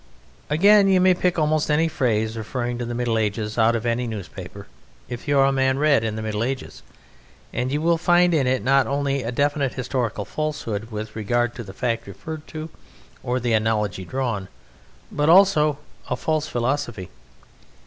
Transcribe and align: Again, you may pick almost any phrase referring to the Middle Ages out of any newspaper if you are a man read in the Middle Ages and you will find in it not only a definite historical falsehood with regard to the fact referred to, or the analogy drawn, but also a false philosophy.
Again, 0.49 0.87
you 0.87 0.99
may 0.99 1.13
pick 1.13 1.37
almost 1.37 1.69
any 1.69 1.87
phrase 1.87 2.35
referring 2.35 2.79
to 2.79 2.85
the 2.85 2.95
Middle 2.95 3.19
Ages 3.19 3.59
out 3.59 3.75
of 3.75 3.85
any 3.85 4.07
newspaper 4.07 4.65
if 5.07 5.27
you 5.27 5.37
are 5.37 5.45
a 5.45 5.51
man 5.51 5.77
read 5.77 6.03
in 6.03 6.15
the 6.15 6.23
Middle 6.23 6.43
Ages 6.43 6.81
and 7.53 7.71
you 7.71 7.81
will 7.83 7.99
find 7.99 8.33
in 8.33 8.47
it 8.47 8.63
not 8.63 8.87
only 8.87 9.21
a 9.21 9.31
definite 9.31 9.75
historical 9.75 10.25
falsehood 10.25 10.89
with 10.89 11.15
regard 11.15 11.53
to 11.53 11.63
the 11.63 11.71
fact 11.71 12.07
referred 12.07 12.47
to, 12.47 12.69
or 13.21 13.39
the 13.39 13.53
analogy 13.53 14.03
drawn, 14.03 14.47
but 15.11 15.29
also 15.29 15.77
a 16.09 16.15
false 16.15 16.47
philosophy. 16.47 17.11